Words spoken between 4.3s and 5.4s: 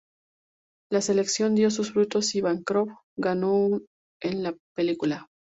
la película.